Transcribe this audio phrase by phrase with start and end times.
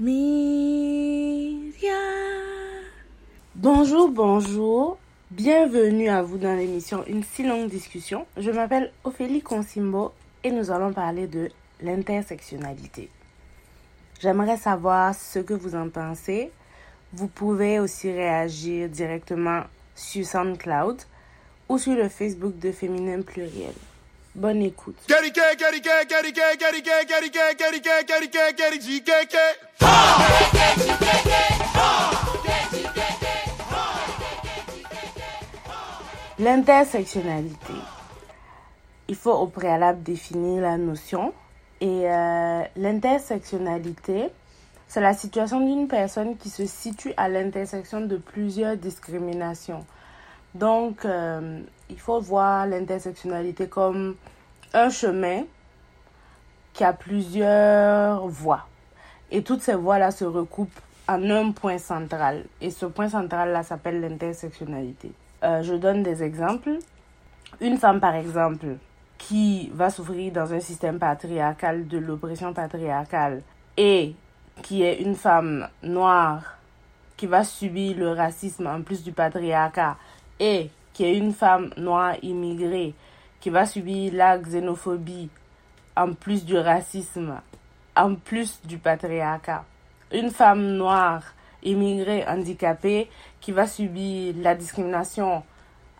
[0.00, 1.90] Myria.
[3.56, 4.96] Bonjour, bonjour.
[5.32, 8.24] Bienvenue à vous dans l'émission Une si longue discussion.
[8.36, 10.12] Je m'appelle Ophélie Consimbo
[10.44, 11.50] et nous allons parler de
[11.82, 13.10] l'intersectionnalité.
[14.20, 16.52] J'aimerais savoir ce que vous en pensez.
[17.12, 19.64] Vous pouvez aussi réagir directement
[19.96, 21.02] sur SoundCloud
[21.68, 23.74] ou sur le Facebook de Féminin Pluriel.
[24.38, 24.94] Bonne écoute.
[36.38, 37.72] L'intersectionnalité.
[39.08, 41.34] Il faut au préalable définir la notion.
[41.80, 44.28] Et euh, l'intersectionnalité,
[44.86, 49.84] c'est la situation d'une personne qui se situe à l'intersection de plusieurs discriminations.
[50.54, 54.16] Donc, euh, il faut voir l'intersectionnalité comme
[54.74, 55.42] un chemin
[56.72, 58.66] qui a plusieurs voies.
[59.30, 62.44] Et toutes ces voies-là se recoupent en un point central.
[62.60, 65.12] Et ce point central-là s'appelle l'intersectionnalité.
[65.44, 66.78] Euh, je donne des exemples.
[67.60, 68.76] Une femme, par exemple,
[69.16, 73.42] qui va souffrir dans un système patriarcal de l'oppression patriarcale
[73.76, 74.14] et
[74.62, 76.58] qui est une femme noire
[77.16, 79.96] qui va subir le racisme en plus du patriarcat
[80.40, 82.94] et qui est une femme noire immigrée
[83.40, 85.30] qui va subir la xénophobie
[85.96, 87.40] en plus du racisme,
[87.96, 89.64] en plus du patriarcat.
[90.12, 91.22] Une femme noire
[91.62, 93.08] immigrée handicapée
[93.40, 95.42] qui va subir la discrimination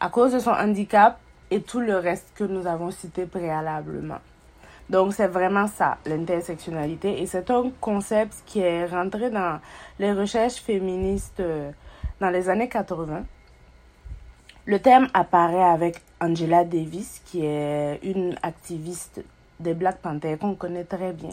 [0.00, 1.18] à cause de son handicap
[1.50, 4.18] et tout le reste que nous avons cité préalablement.
[4.90, 7.20] Donc c'est vraiment ça, l'intersectionnalité.
[7.20, 9.60] Et c'est un concept qui est rentré dans
[9.98, 11.70] les recherches féministes euh,
[12.20, 13.24] dans les années 80.
[14.68, 19.24] Le terme apparaît avec Angela Davis, qui est une activiste
[19.58, 21.30] des Black Panthers qu'on connaît très bien,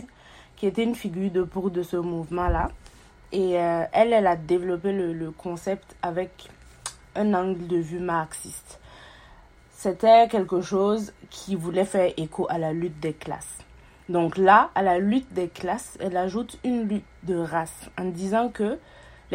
[0.56, 2.70] qui était une figure de proue de ce mouvement-là.
[3.34, 6.48] Et euh, elle, elle a développé le concept avec
[7.14, 8.80] un angle de vue marxiste.
[9.70, 13.58] C'était quelque chose qui voulait faire écho à la lutte des classes.
[14.08, 18.48] Donc là, à la lutte des classes, elle ajoute une lutte de race en disant
[18.48, 18.80] que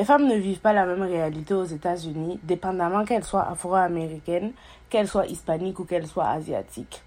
[0.00, 4.52] les femmes ne vivent pas la même réalité aux États-Unis, dépendamment qu'elles soient afro-américaines,
[4.88, 7.02] qu'elles soient hispaniques ou qu'elles soient asiatiques.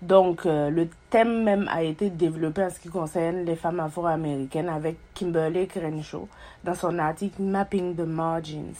[0.00, 4.68] Donc, euh, le thème même a été développé en ce qui concerne les femmes afro-américaines
[4.68, 6.28] avec Kimberly Crenshaw
[6.62, 8.78] dans son article Mapping the Margins.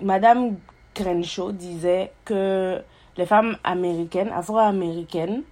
[0.00, 0.58] Madame
[0.94, 2.80] Crenshaw disait que
[3.16, 5.42] les femmes américaines, afro-américaines,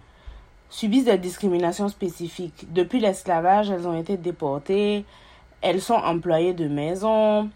[0.70, 2.72] subissent des discriminations spécifiques.
[2.72, 5.05] Depuis l'esclavage, elles ont été déportées,
[5.61, 7.51] elles sont employées de maison.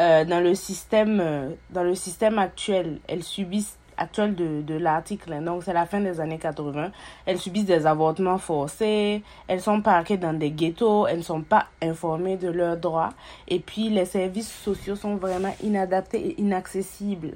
[0.00, 5.32] Euh, dans le système, euh, dans le système actuel, elles subissent actuel de, de l'article,
[5.32, 5.40] hein.
[5.40, 6.90] donc c'est la fin des années 80,
[7.24, 11.68] elles subissent des avortements forcés, elles sont parquées dans des ghettos, elles ne sont pas
[11.80, 13.14] informées de leurs droits,
[13.48, 17.32] et puis les services sociaux sont vraiment inadaptés et inaccessibles.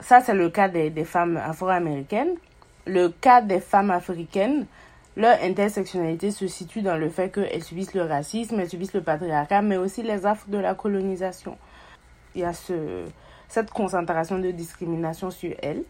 [0.00, 2.34] Ça, c'est le cas des, des femmes afro-américaines.
[2.86, 4.66] Le cas des femmes africaines,
[5.16, 9.62] leur intersectionnalité se situe dans le fait qu'elles subissent le racisme, elles subissent le patriarcat,
[9.62, 11.58] mais aussi les affres de la colonisation.
[12.34, 13.04] Il y a ce,
[13.48, 15.84] cette concentration de discrimination sur elles.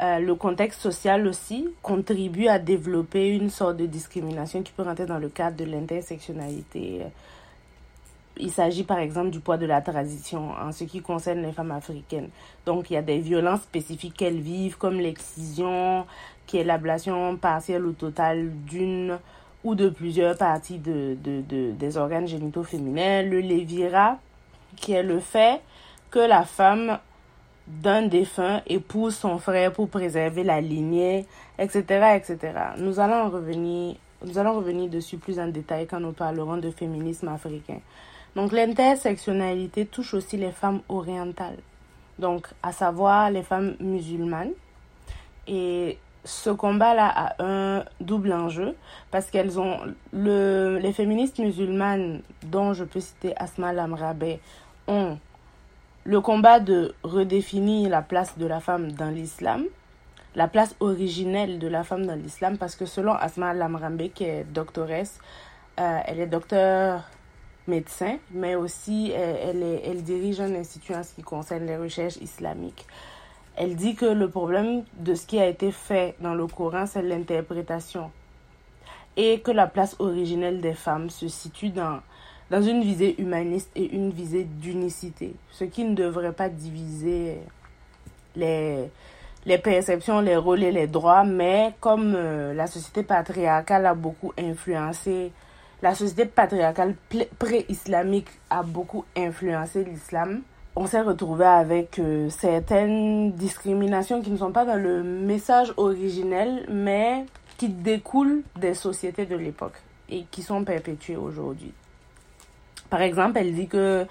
[0.00, 5.06] Euh, le contexte social aussi contribue à développer une sorte de discrimination qui peut rentrer
[5.06, 7.02] dans le cadre de l'intersectionnalité.
[8.40, 11.72] Il s'agit par exemple du poids de la transition en ce qui concerne les femmes
[11.72, 12.28] africaines.
[12.66, 16.06] Donc il y a des violences spécifiques qu'elles vivent comme l'excision,
[16.46, 19.18] qui est l'ablation partielle ou totale d'une
[19.64, 24.18] ou de plusieurs parties de, de, de, des organes génitaux féminins, le lévira,
[24.76, 25.60] qui est le fait
[26.10, 26.98] que la femme
[27.66, 31.26] d'un défunt épouse son frère pour préserver la lignée,
[31.58, 32.38] etc., etc.
[32.78, 37.28] Nous allons revenir, nous allons revenir dessus plus en détail quand nous parlerons de féminisme
[37.28, 37.80] africain.
[38.36, 41.58] Donc l'intersectionnalité touche aussi les femmes orientales,
[42.18, 44.52] donc à savoir les femmes musulmanes.
[45.46, 48.76] Et ce combat-là a un double enjeu
[49.10, 49.78] parce qu'elles ont
[50.12, 54.38] le, les féministes musulmanes, dont je peux citer Asma Lamrabe,
[54.86, 55.18] ont
[56.04, 59.64] le combat de redéfinir la place de la femme dans l'islam,
[60.34, 64.44] la place originelle de la femme dans l'islam, parce que selon Asma Lamrambe, qui est
[64.44, 65.18] doctoresse,
[65.80, 67.02] euh, elle est docteur
[67.68, 72.86] médecin, mais aussi elle, elle, dirige un institut en ce qui concerne les recherches islamiques.
[73.56, 77.02] Elle dit que le problème de ce qui a été fait dans le Coran, c'est
[77.02, 78.10] l'interprétation.
[79.16, 82.00] Et que la place originelle des femmes se situe dans
[82.62, 87.38] une visée humaniste et une visée d'unicité, ce qui ne devrait pas diviser
[88.36, 88.90] les,
[89.44, 94.32] les perceptions, les rôles et les droits, mais comme euh, la société patriarcale a beaucoup
[94.38, 95.32] influencé
[95.82, 96.94] la société patriarcale
[97.38, 100.42] pré-islamique a beaucoup influencé l'islam,
[100.80, 106.66] on s'est retrouvé avec euh, certaines discriminations qui ne sont pas dans le message originel,
[106.68, 107.26] mais
[107.56, 111.72] qui découlent des sociétés de l'époque et qui sont perpétuées aujourd'hui.
[112.90, 114.06] Par exemple, elle dit que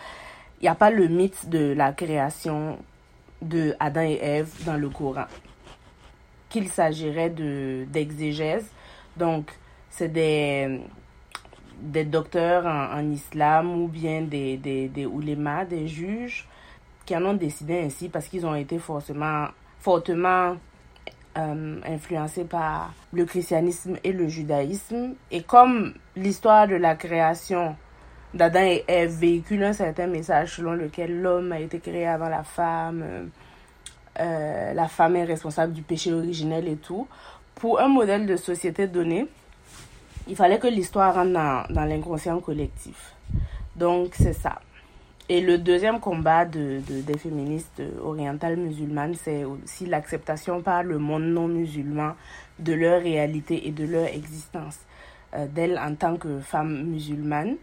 [0.60, 2.78] il n'y a pas le mythe de la création
[3.42, 5.26] de Adam et Ève dans le Coran.
[6.50, 8.66] Qu'il s'agirait de d'exégèse.
[9.16, 9.52] Donc,
[9.90, 10.82] c'est des
[11.82, 16.48] des docteurs en, islam ou bien des, des, des oulémas, des juges,
[17.06, 19.48] qui en ont décidé ainsi parce qu'ils ont été forcément,
[19.80, 20.56] fortement
[21.38, 25.14] euh, influencés par le christianisme et le judaïsme.
[25.32, 27.76] Et comme l'histoire de la création
[28.34, 32.44] d'Adam et Ève véhicule un certain message selon lequel l'homme a été créé avant la
[32.44, 33.30] femme,
[34.20, 37.08] euh, la femme est responsable du péché originel et tout,
[37.56, 39.28] pour un modèle de société donné,
[40.28, 41.34] il fallait que l'histoire rentre
[41.70, 43.16] dans, l'inconscient collectif.
[43.76, 44.60] Donc c'est ça.
[45.30, 51.24] Et le deuxième combat de, des féministes orientales musulmanes, c'est aussi l'acceptation par le monde
[51.24, 52.14] non musulman
[52.60, 54.80] de leur réalité et de leur existence,
[55.36, 57.58] euh, d'elles en tant que femmes musulmanes,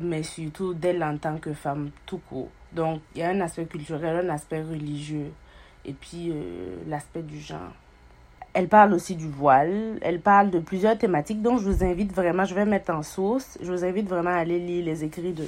[0.00, 2.50] mais surtout d'elles en tant que femmes tout court.
[2.72, 5.32] Donc il y a un aspect culturel, un aspect religieux,
[5.84, 7.72] et puis euh, l'aspect du genre.
[8.58, 12.44] Elle parle aussi du voile, elle parle de plusieurs thématiques, donc je vous invite vraiment,
[12.44, 15.44] je vais mettre en source, je vous invite vraiment à aller lire les écrits de,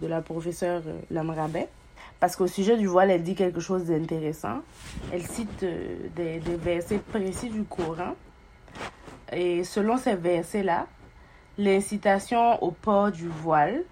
[0.00, 1.68] de, la professeure euh, Lamrabet.
[2.18, 4.62] Parce qu'au sujet du voile, elle dit quelque chose d'intéressant.
[5.12, 8.16] Elle cite euh, des, des versets précis du Coran.
[9.32, 10.88] Et selon ces versets-là,
[11.58, 13.84] l'incitation au port du voile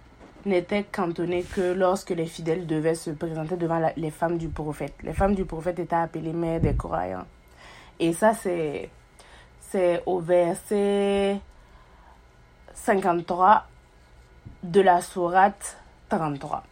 [0.44, 4.94] n'était cantonnée que lorsque les fidèles devaient se présenter devant les femmes du prophète.
[5.04, 7.26] Les femmes du prophète étaient appelées mères des croyants.
[7.98, 8.90] Et ça, c'est,
[9.60, 11.40] c'est au verset
[12.74, 13.66] 53
[14.62, 15.78] de la sourate
[16.08, 16.62] 33.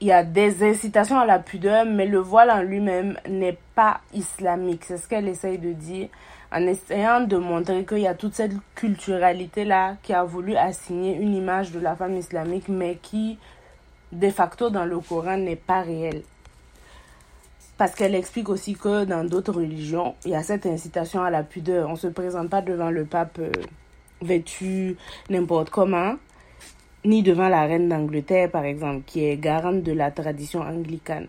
[0.00, 4.00] Il y a des incitations à la pudeur, mais le voile en lui-même n'est pas
[4.12, 4.84] islamique.
[4.84, 6.08] C'est ce qu'elle essaye de dire
[6.52, 11.34] en essayant de montrer qu'il y a toute cette culturalité-là qui a voulu assigner une
[11.34, 13.38] image de la femme islamique, mais qui,
[14.12, 16.22] de facto, dans le Coran, n'est pas réelle.
[17.82, 21.42] Parce qu'elle explique aussi que dans d'autres religions, il y a cette incitation à la
[21.42, 21.88] pudeur.
[21.88, 23.50] On ne se présente pas devant le pape euh,
[24.20, 24.96] vêtu
[25.28, 26.14] n'importe comment,
[27.04, 31.26] ni devant la reine d'Angleterre, par exemple, qui est garante de la tradition anglicane.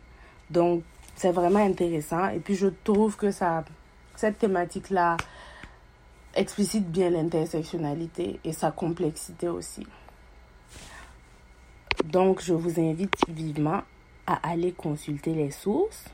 [0.52, 0.84] Donc,
[1.16, 2.30] c'est vraiment intéressant.
[2.30, 3.66] Et puis, je trouve que ça,
[4.16, 5.18] cette thématique-là
[6.36, 9.88] explicite bien l'intersectionnalité et sa complexité aussi.
[12.06, 13.82] Donc, je vous invite vivement
[14.28, 16.06] à aller consulter les sources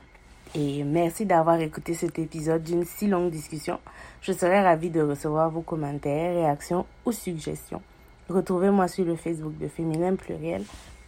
[0.54, 3.78] et merci d'avoir écouté cet épisode d'une si longue discussion.
[4.20, 7.82] Je serais ravie de recevoir vos commentaires, réactions ou suggestions.
[8.28, 10.64] Retrouvez-moi sur le Facebook de Féminin Pluriel.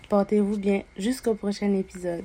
[0.08, 2.24] Portez-vous bien jusqu'au prochain épisode.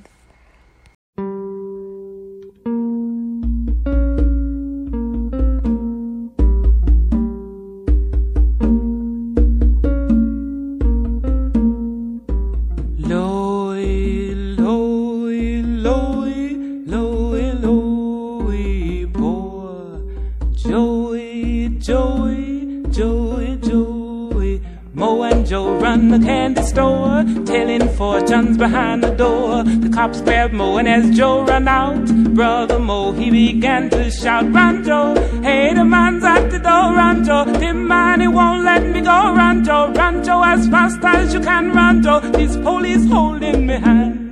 [27.83, 29.63] Fortunes behind the door.
[29.63, 34.51] The cops grabbed Mo, and as Joe ran out, brother Mo, he began to shout,
[34.51, 35.15] Run, Joe!
[35.41, 37.45] Hey, the man's at the door, run, Joe!
[37.45, 39.91] The man, he won't let me go, run, Joe!
[39.93, 42.19] Run, Joe, as fast as you can, run, Joe!
[42.19, 44.16] These police holding me hand.